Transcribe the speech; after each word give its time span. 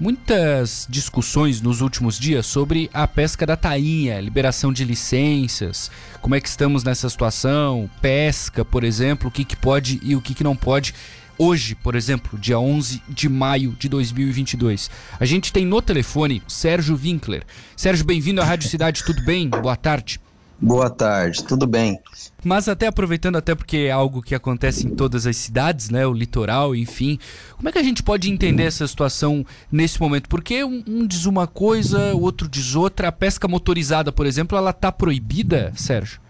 muitas 0.00 0.86
discussões 0.88 1.60
nos 1.60 1.82
últimos 1.82 2.18
dias 2.18 2.46
sobre 2.46 2.88
a 2.92 3.06
pesca 3.06 3.44
da 3.44 3.54
tainha, 3.54 4.18
liberação 4.18 4.72
de 4.72 4.82
licenças, 4.82 5.90
como 6.22 6.34
é 6.34 6.40
que 6.40 6.48
estamos 6.48 6.82
nessa 6.82 7.08
situação, 7.10 7.88
pesca, 8.00 8.64
por 8.64 8.82
exemplo, 8.82 9.28
o 9.28 9.30
que, 9.30 9.44
que 9.44 9.54
pode 9.54 10.00
e 10.02 10.16
o 10.16 10.20
que, 10.22 10.34
que 10.34 10.42
não 10.42 10.56
pode. 10.56 10.94
Hoje, 11.36 11.74
por 11.74 11.94
exemplo, 11.94 12.38
dia 12.38 12.58
11 12.58 13.02
de 13.08 13.28
maio 13.28 13.74
de 13.78 13.88
2022. 13.88 14.90
A 15.18 15.24
gente 15.24 15.52
tem 15.52 15.64
no 15.64 15.80
telefone 15.80 16.42
Sérgio 16.48 16.98
Winkler. 17.02 17.44
Sérgio, 17.76 18.04
bem-vindo 18.04 18.40
à 18.40 18.44
Rádio 18.44 18.68
Cidade, 18.68 19.04
tudo 19.04 19.22
bem? 19.22 19.48
Boa 19.48 19.76
tarde. 19.76 20.20
Boa 20.62 20.90
tarde, 20.90 21.42
tudo 21.42 21.66
bem? 21.66 21.98
Mas 22.44 22.68
até 22.68 22.86
aproveitando, 22.86 23.36
até 23.36 23.54
porque 23.54 23.78
é 23.78 23.90
algo 23.90 24.20
que 24.20 24.34
acontece 24.34 24.86
em 24.86 24.90
todas 24.90 25.26
as 25.26 25.36
cidades, 25.36 25.88
né? 25.88 26.06
O 26.06 26.12
litoral, 26.12 26.76
enfim. 26.76 27.18
Como 27.56 27.68
é 27.68 27.72
que 27.72 27.78
a 27.78 27.82
gente 27.82 28.02
pode 28.02 28.30
entender 28.30 28.64
essa 28.64 28.86
situação 28.86 29.44
nesse 29.72 29.98
momento? 29.98 30.28
Porque 30.28 30.62
um, 30.62 30.84
um 30.86 31.06
diz 31.06 31.24
uma 31.24 31.46
coisa, 31.46 32.14
o 32.14 32.20
outro 32.20 32.46
diz 32.46 32.74
outra. 32.74 33.08
A 33.08 33.12
pesca 33.12 33.48
motorizada, 33.48 34.12
por 34.12 34.26
exemplo, 34.26 34.56
ela 34.56 34.70
está 34.70 34.92
proibida, 34.92 35.72
Sérgio? 35.74 36.20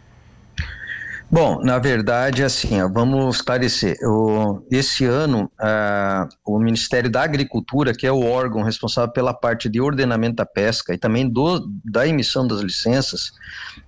Bom, 1.33 1.62
na 1.62 1.79
verdade, 1.79 2.43
assim, 2.43 2.83
ó, 2.83 2.89
vamos 2.89 3.37
esclarecer. 3.37 3.97
O, 4.02 4.66
esse 4.69 5.05
ano, 5.05 5.48
uh, 5.61 6.29
o 6.45 6.59
Ministério 6.59 7.09
da 7.09 7.23
Agricultura, 7.23 7.95
que 7.95 8.05
é 8.05 8.11
o 8.11 8.25
órgão 8.25 8.62
responsável 8.62 9.12
pela 9.12 9.33
parte 9.33 9.69
de 9.69 9.80
ordenamento 9.80 10.37
da 10.37 10.45
pesca 10.45 10.93
e 10.93 10.98
também 10.98 11.29
do, 11.29 11.65
da 11.84 12.05
emissão 12.05 12.48
das 12.48 12.62
licenças, 12.62 13.30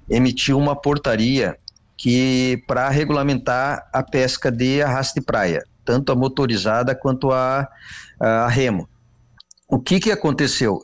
emitiu 0.09 0.57
uma 0.57 0.81
portaria 0.81 1.59
que 1.97 2.63
para 2.69 2.89
regulamentar 2.91 3.91
a 3.93 4.05
pesca 4.05 4.49
de 4.49 4.81
arraste 4.81 5.19
de 5.19 5.27
praia, 5.27 5.65
tanto 5.85 6.13
a 6.13 6.15
motorizada 6.15 6.95
quanto 6.95 7.33
a, 7.33 7.69
a 8.21 8.47
remo. 8.47 8.89
O 9.69 9.81
que 9.81 9.99
que 9.99 10.13
aconteceu? 10.13 10.81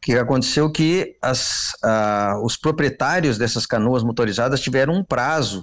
que 0.00 0.16
aconteceu 0.16 0.70
que 0.70 1.16
as, 1.20 1.72
os 2.44 2.56
proprietários 2.56 3.36
dessas 3.36 3.66
canoas 3.66 4.04
motorizadas 4.04 4.60
tiveram 4.60 4.94
um 4.94 5.04
prazo 5.04 5.60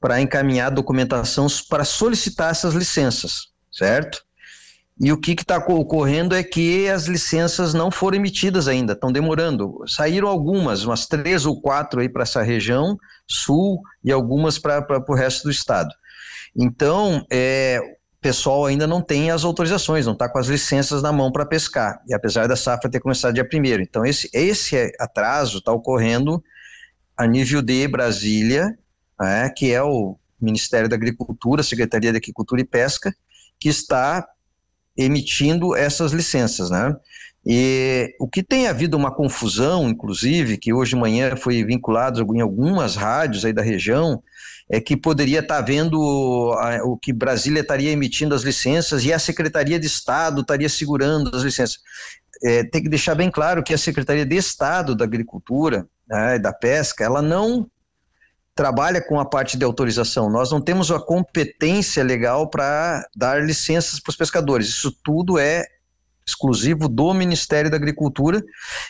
para 0.00 0.20
encaminhar 0.20 0.70
documentação 0.70 1.46
para 1.68 1.84
solicitar 1.84 2.50
essas 2.50 2.74
licenças, 2.74 3.48
certo? 3.72 4.26
E 4.98 5.12
o 5.12 5.20
que 5.20 5.32
está 5.32 5.58
ocorrendo 5.58 6.34
é 6.34 6.42
que 6.42 6.88
as 6.88 7.04
licenças 7.04 7.74
não 7.74 7.90
foram 7.90 8.16
emitidas 8.16 8.66
ainda, 8.66 8.94
estão 8.94 9.12
demorando. 9.12 9.84
Saíram 9.86 10.26
algumas, 10.26 10.84
umas 10.84 11.06
três 11.06 11.44
ou 11.44 11.60
quatro 11.60 12.00
aí 12.00 12.08
para 12.08 12.22
essa 12.22 12.42
região 12.42 12.96
sul 13.26 13.82
e 14.02 14.10
algumas 14.10 14.58
para 14.58 15.04
o 15.06 15.14
resto 15.14 15.44
do 15.44 15.50
estado. 15.50 15.90
Então, 16.56 17.26
é, 17.30 17.78
o 17.82 18.20
pessoal 18.22 18.64
ainda 18.64 18.86
não 18.86 19.02
tem 19.02 19.30
as 19.30 19.44
autorizações, 19.44 20.06
não 20.06 20.14
está 20.14 20.30
com 20.30 20.38
as 20.38 20.46
licenças 20.46 21.02
na 21.02 21.12
mão 21.12 21.30
para 21.30 21.44
pescar, 21.44 22.00
e 22.08 22.14
apesar 22.14 22.48
da 22.48 22.56
safra 22.56 22.90
ter 22.90 23.00
começado 23.00 23.34
dia 23.34 23.46
primeiro. 23.46 23.82
Então, 23.82 24.06
esse, 24.06 24.30
esse 24.32 24.90
atraso 24.98 25.58
está 25.58 25.72
ocorrendo 25.72 26.42
a 27.14 27.26
nível 27.26 27.60
de 27.60 27.86
Brasília 27.86 28.78
né, 29.20 29.48
que 29.50 29.72
é 29.72 29.82
o 29.82 30.16
Ministério 30.40 30.88
da 30.88 30.96
Agricultura, 30.96 31.62
Secretaria 31.62 32.10
de 32.12 32.18
Agricultura 32.18 32.60
e 32.60 32.64
Pesca, 32.64 33.14
que 33.58 33.68
está 33.68 34.26
emitindo 34.96 35.74
essas 35.76 36.12
licenças, 36.12 36.70
né? 36.70 36.94
E 37.48 38.12
o 38.18 38.28
que 38.28 38.42
tem 38.42 38.66
havido 38.66 38.96
uma 38.96 39.14
confusão, 39.14 39.88
inclusive, 39.88 40.58
que 40.58 40.72
hoje 40.72 40.90
de 40.90 40.96
manhã 40.96 41.36
foi 41.36 41.62
vinculado 41.64 42.26
em 42.34 42.40
algumas 42.40 42.96
rádios 42.96 43.44
aí 43.44 43.52
da 43.52 43.62
região, 43.62 44.20
é 44.68 44.80
que 44.80 44.96
poderia 44.96 45.38
estar 45.38 45.60
vendo 45.60 46.00
o 46.00 46.98
que 46.98 47.12
Brasília 47.12 47.60
estaria 47.60 47.92
emitindo 47.92 48.34
as 48.34 48.42
licenças 48.42 49.04
e 49.04 49.12
a 49.12 49.18
Secretaria 49.18 49.78
de 49.78 49.86
Estado 49.86 50.40
estaria 50.40 50.68
segurando 50.68 51.34
as 51.36 51.42
licenças. 51.42 51.78
É, 52.42 52.64
tem 52.64 52.82
que 52.82 52.88
deixar 52.88 53.14
bem 53.14 53.30
claro 53.30 53.62
que 53.62 53.72
a 53.72 53.78
Secretaria 53.78 54.26
de 54.26 54.36
Estado 54.36 54.96
da 54.96 55.04
Agricultura 55.04 55.86
né, 56.08 56.36
e 56.36 56.38
da 56.40 56.52
Pesca, 56.52 57.04
ela 57.04 57.22
não 57.22 57.70
trabalha 58.56 59.02
com 59.02 59.20
a 59.20 59.24
parte 59.24 59.58
de 59.58 59.64
autorização. 59.64 60.30
Nós 60.30 60.50
não 60.50 60.62
temos 60.62 60.90
a 60.90 60.98
competência 60.98 62.02
legal 62.02 62.48
para 62.48 63.06
dar 63.14 63.44
licenças 63.44 64.00
para 64.00 64.10
os 64.10 64.16
pescadores. 64.16 64.66
Isso 64.68 64.90
tudo 65.04 65.38
é 65.38 65.66
exclusivo 66.26 66.88
do 66.88 67.12
Ministério 67.14 67.70
da 67.70 67.76
Agricultura, 67.76 68.42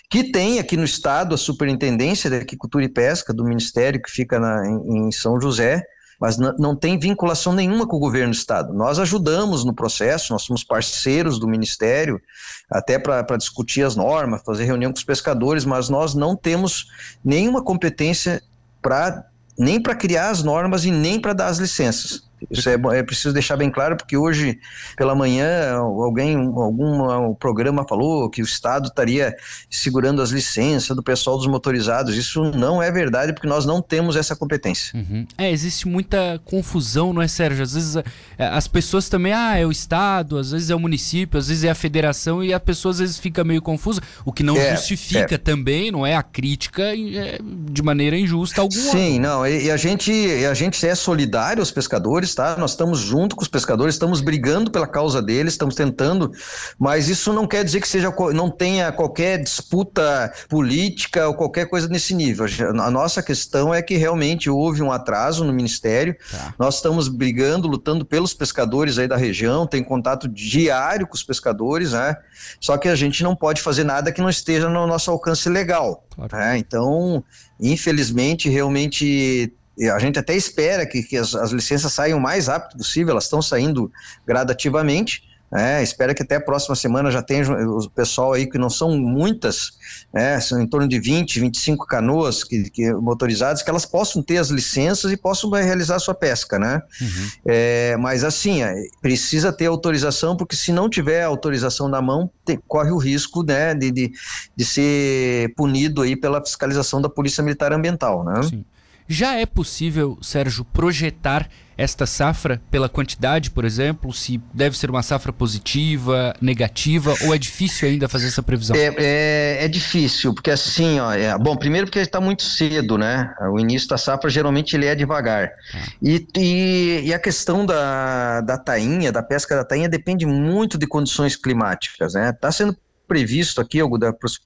que 0.09 0.31
tem 0.31 0.59
aqui 0.59 0.77
no 0.77 0.84
estado 0.84 1.34
a 1.34 1.38
Superintendência 1.38 2.31
de 2.31 2.37
Agricultura 2.37 2.84
e 2.84 2.88
Pesca 2.88 3.34
do 3.34 3.44
Ministério, 3.44 4.00
que 4.00 4.10
fica 4.10 4.38
na, 4.38 4.66
em, 4.66 5.09
em 5.09 5.12
São 5.12 5.38
José, 5.38 5.83
mas 6.19 6.38
não 6.38 6.75
tem 6.75 6.98
vinculação 6.98 7.53
nenhuma 7.53 7.87
com 7.87 7.97
o 7.97 8.00
governo 8.00 8.31
do 8.31 8.37
estado. 8.37 8.72
Nós 8.72 8.98
ajudamos 8.98 9.65
no 9.65 9.75
processo, 9.75 10.33
nós 10.33 10.43
somos 10.43 10.65
parceiros 10.65 11.38
do 11.38 11.47
Ministério, 11.47 12.22
até 12.71 12.98
para 12.98 13.37
discutir 13.37 13.83
as 13.83 13.97
normas, 13.97 14.43
fazer 14.43 14.65
reunião 14.65 14.93
com 14.93 14.97
os 14.97 15.04
pescadores, 15.04 15.66
mas 15.66 15.91
nós 15.91 16.15
não 16.15 16.34
temos 16.34 16.87
nenhuma 17.22 17.62
competência 17.62 18.43
para 18.81 19.27
nem 19.59 19.81
para 19.81 19.94
criar 19.94 20.31
as 20.31 20.43
normas 20.43 20.84
e 20.84 20.91
nem 20.91 21.21
para 21.21 21.33
dar 21.33 21.47
as 21.47 21.59
licenças. 21.59 22.22
Isso 22.50 22.69
é, 22.69 22.74
é, 22.74 23.02
preciso 23.02 23.32
deixar 23.32 23.56
bem 23.56 23.70
claro, 23.70 23.97
porque 23.97 24.16
hoje 24.16 24.58
pela 24.97 25.14
manhã 25.14 25.74
alguém, 25.74 26.36
algum 26.36 27.34
programa 27.34 27.86
falou 27.88 28.28
que 28.28 28.42
o 28.42 28.44
Estado 28.44 28.88
estaria 28.88 29.34
segurando 29.70 30.20
as 30.20 30.30
licenças 30.30 30.94
do 30.94 31.02
pessoal 31.02 31.38
dos 31.38 31.47
motorizados. 31.47 32.14
Isso 32.16 32.44
não 32.52 32.82
é 32.82 32.91
verdade, 32.91 33.32
porque 33.32 33.48
nós 33.48 33.64
não 33.64 33.80
temos 33.80 34.16
essa 34.16 34.36
competência. 34.36 34.98
Uhum. 34.98 35.26
É, 35.38 35.50
existe 35.50 35.88
muita 35.88 36.41
confusão, 36.44 37.12
não 37.12 37.22
é, 37.22 37.28
Sérgio? 37.28 37.62
Às 37.62 37.72
vezes 37.72 37.97
é, 37.97 38.04
as 38.38 38.68
pessoas 38.68 39.08
também, 39.08 39.32
ah, 39.32 39.56
é 39.56 39.64
o 39.64 39.72
Estado, 39.72 40.38
às 40.38 40.50
vezes 40.50 40.68
é 40.68 40.74
o 40.74 40.80
município, 40.80 41.38
às 41.38 41.48
vezes 41.48 41.64
é 41.64 41.70
a 41.70 41.74
federação, 41.74 42.44
e 42.44 42.53
a 42.53 42.60
pessoa 42.60 42.92
às 42.92 42.98
vezes 42.98 43.18
fica 43.18 43.42
meio 43.44 43.62
confusa, 43.62 44.00
o 44.24 44.32
que 44.32 44.42
não 44.42 44.56
é, 44.56 44.76
justifica 44.76 45.36
é. 45.36 45.38
também, 45.38 45.91
não 45.91 46.06
é 46.06 46.14
a 46.14 46.22
crítica 46.22 46.82
é, 46.82 47.38
de 47.70 47.82
maneira 47.82 48.16
injusta 48.18 48.60
alguma. 48.60 48.92
Sim, 48.92 49.18
não, 49.18 49.47
e, 49.47 49.64
e 49.64 49.70
a 49.70 49.76
gente, 49.76 50.12
a 50.44 50.54
gente 50.54 50.86
é 50.86 50.94
solidário 50.94 51.60
aos 51.60 51.70
pescadores 51.70 52.25
pescadores, 52.26 52.34
tá? 52.34 52.56
Nós 52.56 52.72
estamos 52.72 52.98
junto 52.98 53.37
com 53.37 53.42
os 53.42 53.48
pescadores, 53.48 53.94
estamos 53.94 54.20
brigando 54.20 54.70
pela 54.70 54.87
causa 54.87 55.22
deles, 55.22 55.53
estamos 55.53 55.75
tentando, 55.75 56.32
mas 56.78 57.09
isso 57.09 57.32
não 57.32 57.47
quer 57.47 57.64
dizer 57.64 57.81
que 57.81 57.88
seja 57.88 58.12
não 58.34 58.50
tenha 58.50 58.91
qualquer 58.91 59.42
disputa 59.42 60.32
política 60.48 61.28
ou 61.28 61.34
qualquer 61.34 61.66
coisa 61.66 61.88
nesse 61.88 62.15
nível. 62.15 62.47
A 62.82 62.91
nossa 62.91 63.22
questão 63.22 63.72
é 63.72 63.81
que 63.82 63.97
realmente 63.97 64.50
houve 64.50 64.82
um 64.82 64.91
atraso 64.91 65.44
no 65.44 65.53
ministério. 65.53 66.16
Tá. 66.31 66.54
Nós 66.59 66.76
estamos 66.76 67.09
brigando, 67.09 67.69
lutando 67.69 68.04
pelos 68.04 68.34
pescadores 68.34 68.98
aí 68.98 69.06
da 69.06 69.16
região, 69.16 69.66
tem 69.66 69.82
contato 69.82 70.28
diário 70.28 71.06
com 71.06 71.15
os 71.15 71.22
pescadores, 71.22 71.92
né? 71.92 72.16
Só 72.60 72.76
que 72.76 72.88
a 72.88 72.94
gente 72.94 73.22
não 73.22 73.36
pode 73.36 73.60
fazer 73.60 73.84
nada 73.84 74.12
que 74.12 74.20
não 74.20 74.31
esteja 74.31 74.69
no 74.69 74.86
nosso 74.86 75.10
alcance 75.10 75.48
legal. 75.48 76.04
Claro. 76.15 76.36
Né? 76.36 76.59
Então, 76.59 77.22
infelizmente, 77.60 78.48
realmente 78.48 79.53
a 79.84 79.98
gente 79.98 80.19
até 80.19 80.34
espera 80.34 80.87
que, 80.87 81.03
que 81.03 81.16
as, 81.16 81.34
as, 81.34 81.50
licenças 81.50 81.92
saiam 81.92 82.19
o 82.19 82.22
mais 82.22 82.47
rápido 82.48 82.78
possível, 82.78 83.12
elas 83.12 83.25
estão 83.25 83.42
saindo 83.42 83.91
gradativamente. 84.26 85.22
É, 85.54 85.81
espera 85.81 86.12
que 86.12 86.22
até 86.22 86.37
a 86.37 86.41
próxima 86.41 86.75
semana 86.75 87.09
já 87.09 87.22
tenha 87.22 87.48
o 87.48 87.88
pessoal 87.91 88.32
aí, 88.32 88.48
que 88.50 88.59
não 88.59 88.69
são 88.69 88.98
muitas, 88.98 89.78
né, 90.12 90.41
são 90.41 90.60
em 90.60 90.66
torno 90.66 90.88
de 90.88 90.98
20, 90.98 91.38
25 91.38 91.86
canoas 91.86 92.42
que, 92.42 92.69
que, 92.69 92.92
motorizadas, 92.94 93.62
que 93.62 93.70
elas 93.70 93.86
possam 93.86 94.22
ter 94.22 94.38
as 94.38 94.48
licenças 94.48 95.12
e 95.12 95.16
possam 95.16 95.48
realizar 95.50 95.97
a 95.97 96.00
sua 96.00 96.15
pesca, 96.15 96.59
né? 96.59 96.82
Uhum. 97.00 97.28
É, 97.47 97.97
mas 97.97 98.25
assim, 98.25 98.62
é, 98.65 98.75
precisa 99.00 99.53
ter 99.53 99.66
autorização, 99.66 100.36
porque 100.36 100.56
se 100.56 100.72
não 100.72 100.91
tiver 100.91 101.22
autorização 101.22 101.86
na 101.86 102.03
mão, 102.03 102.28
tem, 102.44 102.59
corre 102.66 102.91
o 102.91 102.98
risco 102.98 103.44
né, 103.44 103.72
de, 103.72 103.92
de, 103.92 104.12
de, 104.56 104.65
ser 104.65 105.54
punido 105.54 106.03
aí 106.03 106.16
pela 106.16 106.44
fiscalização 106.44 107.00
da 107.00 107.09
Polícia 107.09 107.42
Militar 107.42 107.72
Ambiental, 107.72 108.25
né? 108.25 108.42
Sim. 108.42 108.65
Já 109.09 109.34
é 109.34 109.47
possível, 109.47 110.19
Sérgio, 110.21 110.65
projetar 110.65 111.49
esta 111.77 112.06
safra 112.06 112.61
pela 112.71 112.89
quantidade, 112.89 113.50
por 113.50 113.65
exemplo, 113.65 114.12
se 114.12 114.41
deve 114.53 114.77
ser 114.77 114.91
uma 114.91 115.03
safra 115.03 115.33
positiva, 115.33 116.34
negativa, 116.41 117.15
ou 117.22 117.34
é 117.34 117.39
difícil 117.39 117.89
ainda 117.89 118.09
fazer 118.09 118.28
essa 118.28 118.43
previsão? 118.43 118.75
É, 118.75 118.95
é, 118.97 119.65
é 119.65 119.69
difícil, 119.69 120.33
porque 120.33 120.51
assim, 120.51 120.98
ó, 120.98 121.13
é, 121.13 121.36
bom, 121.36 121.54
primeiro 121.57 121.86
porque 121.86 121.98
está 121.98 122.21
muito 122.21 122.42
cedo, 122.42 122.97
né? 122.97 123.34
O 123.53 123.60
início 123.60 123.89
da 123.89 123.98
safra 123.98 124.30
geralmente 124.30 124.75
ele 124.75 124.86
é 124.86 124.95
devagar. 124.95 125.53
Ah. 125.75 125.84
E, 126.03 126.27
e, 126.36 127.03
e, 127.04 127.15
a 127.15 127.19
questão 127.19 127.66
da, 127.66 128.41
da 128.41 128.57
tainha, 128.57 129.13
da 129.13 129.22
pesca 129.22 129.54
da 129.54 129.65
tainha, 129.65 129.89
depende 129.89 130.25
muito 130.25 130.78
de 130.78 130.86
condições 130.86 131.36
climáticas, 131.36 132.15
né? 132.15 132.30
Está 132.30 132.51
sendo 132.51 132.77
previsto 133.06 133.60
aqui 133.60 133.78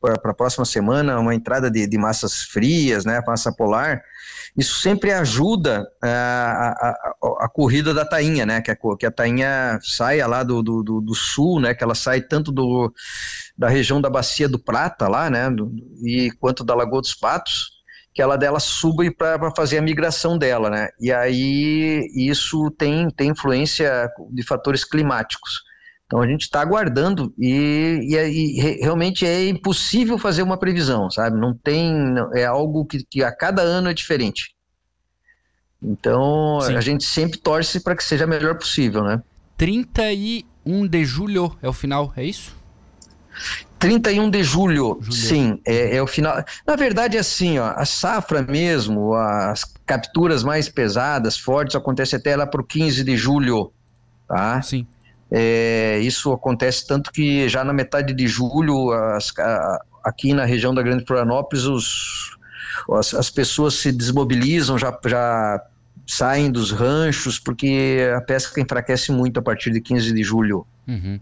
para 0.00 0.30
a 0.30 0.34
próxima 0.34 0.64
semana 0.64 1.18
uma 1.18 1.34
entrada 1.34 1.70
de, 1.70 1.86
de 1.86 1.98
massas 1.98 2.42
frias, 2.42 3.04
né, 3.04 3.22
massa 3.26 3.52
polar, 3.52 4.02
isso 4.56 4.80
sempre 4.80 5.12
ajuda 5.12 5.86
a, 6.02 6.08
a, 6.08 6.90
a, 6.90 7.44
a, 7.44 7.48
corrida 7.48 7.94
da 7.94 8.04
tainha, 8.04 8.44
né? 8.44 8.60
Que 8.60 8.70
a, 8.70 8.76
que 8.98 9.06
a 9.06 9.10
tainha 9.10 9.78
saia 9.82 10.26
lá 10.26 10.42
do, 10.42 10.62
do, 10.62 10.82
do, 10.82 11.00
do, 11.00 11.14
sul, 11.14 11.60
né? 11.60 11.74
Que 11.74 11.84
ela 11.84 11.94
sai 11.94 12.20
tanto 12.20 12.50
do, 12.50 12.92
da 13.56 13.68
região 13.68 14.00
da 14.00 14.10
bacia 14.10 14.48
do 14.48 14.58
Prata 14.58 15.08
lá, 15.08 15.30
né? 15.30 15.48
Do, 15.50 15.72
e 16.02 16.30
quanto 16.40 16.64
da 16.64 16.74
Lagoa 16.74 17.00
dos 17.00 17.14
Patos, 17.14 17.70
que 18.12 18.20
ela 18.20 18.36
dela 18.36 18.58
suba 18.58 19.04
para 19.16 19.54
fazer 19.54 19.78
a 19.78 19.82
migração 19.82 20.36
dela, 20.36 20.68
né? 20.68 20.88
E 21.00 21.12
aí 21.12 22.08
isso 22.14 22.70
tem, 22.72 23.08
tem 23.10 23.30
influência 23.30 24.10
de 24.30 24.42
fatores 24.42 24.84
climáticos. 24.84 25.62
Então 26.10 26.20
a 26.20 26.26
gente 26.26 26.42
está 26.42 26.60
aguardando 26.60 27.32
e, 27.38 28.00
e, 28.02 28.16
e, 28.16 28.80
realmente 28.82 29.24
é 29.24 29.48
impossível 29.48 30.18
fazer 30.18 30.42
uma 30.42 30.56
previsão, 30.56 31.08
sabe? 31.08 31.38
Não 31.38 31.54
tem, 31.54 31.94
é 32.34 32.44
algo 32.44 32.84
que, 32.84 33.04
que 33.08 33.22
a 33.22 33.30
cada 33.30 33.62
ano 33.62 33.88
é 33.88 33.94
diferente. 33.94 34.52
Então 35.80 36.60
Sim. 36.62 36.74
a 36.74 36.80
gente 36.80 37.04
sempre 37.04 37.38
torce 37.38 37.78
para 37.78 37.94
que 37.94 38.02
seja 38.02 38.24
a 38.24 38.26
melhor 38.26 38.58
possível, 38.58 39.04
né? 39.04 39.22
31 39.56 40.88
de 40.88 41.04
julho 41.04 41.56
é 41.62 41.68
o 41.68 41.72
final, 41.72 42.12
é 42.16 42.24
isso? 42.24 42.56
31 43.78 44.30
de 44.30 44.42
julho, 44.42 44.98
julho. 45.00 45.12
sim, 45.12 45.60
é, 45.64 45.94
é, 45.94 46.02
o 46.02 46.08
final. 46.08 46.44
Na 46.66 46.74
verdade, 46.74 47.16
é 47.16 47.20
assim, 47.20 47.60
ó, 47.60 47.72
a 47.76 47.86
safra 47.86 48.42
mesmo, 48.42 49.14
as 49.14 49.62
capturas 49.86 50.42
mais 50.42 50.68
pesadas, 50.68 51.38
fortes, 51.38 51.76
acontece 51.76 52.16
até 52.16 52.34
lá 52.34 52.48
para 52.48 52.60
o 52.60 52.64
15 52.64 53.04
de 53.04 53.16
julho, 53.16 53.72
tá? 54.26 54.60
Sim. 54.60 54.84
É, 55.30 55.98
isso 56.00 56.32
acontece 56.32 56.86
tanto 56.86 57.12
que 57.12 57.48
já 57.48 57.62
na 57.62 57.72
metade 57.72 58.12
de 58.12 58.26
julho, 58.26 58.90
as, 58.90 59.32
a, 59.38 59.84
aqui 60.04 60.34
na 60.34 60.44
região 60.44 60.74
da 60.74 60.82
Grande 60.82 61.04
Florianópolis, 61.06 61.64
os, 61.64 62.36
as, 62.92 63.14
as, 63.14 63.30
pessoas 63.30 63.74
se 63.74 63.92
desmobilizam, 63.92 64.76
já, 64.76 64.98
já 65.06 65.62
saem 66.06 66.50
dos 66.50 66.72
ranchos, 66.72 67.38
porque 67.38 67.98
a 68.16 68.20
pesca 68.20 68.60
enfraquece 68.60 69.12
muito 69.12 69.38
a 69.38 69.42
partir 69.42 69.70
de 69.70 69.80
15 69.80 70.12
de 70.12 70.22
julho. 70.22 70.66
Uhum. 70.88 71.20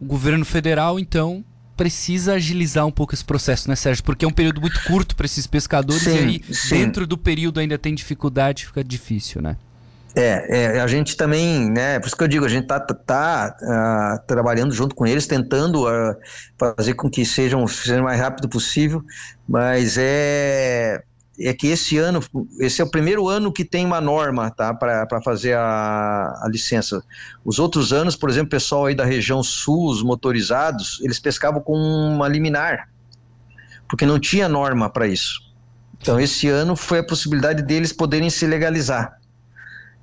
O 0.00 0.06
governo 0.06 0.44
federal, 0.44 0.98
então, 0.98 1.44
precisa 1.76 2.34
agilizar 2.34 2.86
um 2.86 2.90
pouco 2.90 3.14
esse 3.14 3.24
processo, 3.24 3.68
né, 3.68 3.76
Sérgio? 3.76 4.02
Porque 4.02 4.24
é 4.24 4.28
um 4.28 4.32
período 4.32 4.60
muito 4.60 4.82
curto 4.84 5.14
para 5.14 5.26
esses 5.26 5.46
pescadores 5.46 6.02
sim, 6.02 6.10
e 6.10 6.18
aí, 6.18 6.42
sim. 6.50 6.76
dentro 6.76 7.06
do 7.06 7.18
período 7.18 7.60
ainda 7.60 7.76
tem 7.76 7.94
dificuldade, 7.94 8.66
fica 8.66 8.82
difícil, 8.82 9.42
né? 9.42 9.56
É, 10.14 10.76
é, 10.76 10.80
a 10.80 10.86
gente 10.86 11.16
também, 11.16 11.70
né, 11.70 11.98
por 11.98 12.06
isso 12.06 12.16
que 12.16 12.22
eu 12.22 12.28
digo, 12.28 12.44
a 12.44 12.48
gente 12.48 12.66
tá, 12.66 12.78
tá 12.78 13.56
uh, 13.62 14.26
trabalhando 14.26 14.72
junto 14.72 14.94
com 14.94 15.06
eles, 15.06 15.26
tentando 15.26 15.86
uh, 15.86 16.14
fazer 16.58 16.94
com 16.94 17.08
que 17.08 17.24
sejam, 17.24 17.66
seja 17.66 18.00
o 18.00 18.04
mais 18.04 18.20
rápido 18.20 18.46
possível, 18.46 19.02
mas 19.48 19.96
é, 19.98 21.02
é 21.40 21.54
que 21.54 21.68
esse 21.68 21.96
ano, 21.96 22.20
esse 22.60 22.82
é 22.82 22.84
o 22.84 22.90
primeiro 22.90 23.26
ano 23.26 23.50
que 23.50 23.64
tem 23.64 23.86
uma 23.86 24.02
norma, 24.02 24.50
tá, 24.50 24.74
para 24.74 25.22
fazer 25.24 25.54
a, 25.54 26.40
a 26.42 26.48
licença. 26.50 27.02
Os 27.42 27.58
outros 27.58 27.90
anos, 27.90 28.14
por 28.14 28.28
exemplo, 28.28 28.48
o 28.48 28.50
pessoal 28.50 28.86
aí 28.86 28.94
da 28.94 29.06
região 29.06 29.42
sul, 29.42 29.88
os 29.88 30.02
motorizados, 30.02 31.00
eles 31.02 31.18
pescavam 31.18 31.62
com 31.62 31.74
uma 31.74 32.28
liminar, 32.28 32.90
porque 33.88 34.04
não 34.04 34.18
tinha 34.18 34.46
norma 34.46 34.90
para 34.90 35.06
isso. 35.06 35.40
Então, 35.98 36.20
esse 36.20 36.48
ano 36.48 36.76
foi 36.76 36.98
a 36.98 37.06
possibilidade 37.06 37.62
deles 37.62 37.92
poderem 37.94 38.28
se 38.28 38.46
legalizar. 38.46 39.21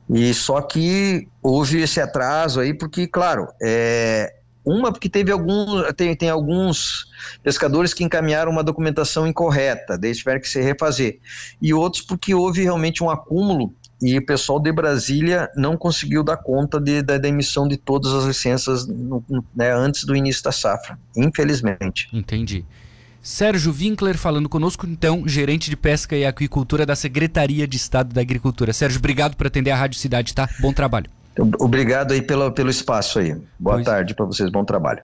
E 0.09 0.33
só 0.33 0.61
que 0.61 1.27
houve 1.41 1.81
esse 1.81 2.01
atraso 2.01 2.59
aí, 2.59 2.73
porque, 2.73 3.05
claro, 3.05 3.47
é, 3.61 4.33
uma 4.65 4.91
porque 4.91 5.09
teve 5.09 5.31
alguns, 5.31 5.93
tem, 5.93 6.15
tem 6.15 6.29
alguns 6.29 7.05
pescadores 7.43 7.93
que 7.93 8.03
encaminharam 8.03 8.51
uma 8.51 8.63
documentação 8.63 9.27
incorreta, 9.27 9.97
daí 9.97 10.13
tiveram 10.13 10.39
que 10.39 10.49
se 10.49 10.61
refazer. 10.61 11.19
E 11.61 11.73
outros 11.73 12.01
porque 12.01 12.33
houve 12.33 12.63
realmente 12.63 13.03
um 13.03 13.09
acúmulo 13.09 13.73
e 14.01 14.17
o 14.17 14.25
pessoal 14.25 14.59
de 14.59 14.71
Brasília 14.71 15.49
não 15.55 15.75
conseguiu 15.75 16.23
dar 16.23 16.37
conta 16.37 16.79
de, 16.79 17.01
da, 17.01 17.17
da 17.17 17.27
emissão 17.27 17.67
de 17.67 17.77
todas 17.77 18.13
as 18.13 18.25
licenças 18.25 18.87
no, 18.87 19.23
né, 19.55 19.73
antes 19.73 20.05
do 20.05 20.15
início 20.15 20.43
da 20.43 20.51
safra, 20.51 20.97
infelizmente. 21.15 22.07
Entendi. 22.13 22.65
Sérgio 23.21 23.73
Winkler 23.77 24.17
falando 24.17 24.49
conosco, 24.49 24.87
então, 24.87 25.27
gerente 25.27 25.69
de 25.69 25.75
pesca 25.75 26.15
e 26.15 26.25
aquicultura 26.25 26.85
da 26.85 26.95
Secretaria 26.95 27.67
de 27.67 27.77
Estado 27.77 28.13
da 28.13 28.21
Agricultura. 28.21 28.73
Sérgio, 28.73 28.99
obrigado 28.99 29.35
por 29.35 29.47
atender 29.47 29.71
a 29.71 29.75
Rádio 29.75 29.99
Cidade, 29.99 30.33
tá? 30.33 30.49
Bom 30.59 30.73
trabalho. 30.73 31.09
Obrigado 31.59 32.11
aí 32.11 32.21
pelo, 32.21 32.51
pelo 32.51 32.69
espaço 32.69 33.19
aí. 33.19 33.35
Boa 33.57 33.75
pois. 33.75 33.85
tarde 33.85 34.13
para 34.13 34.25
vocês, 34.25 34.49
bom 34.49 34.65
trabalho. 34.65 34.97